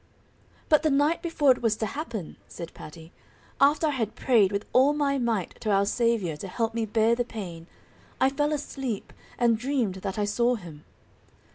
[0.67, 3.11] "But the night before it was to happen," said Patty,
[3.59, 7.13] "after I had prayed with all my might to our Saviour to help me bear
[7.13, 7.67] the pain
[8.19, 10.85] I fell asleep, and dreamed that I saw Him.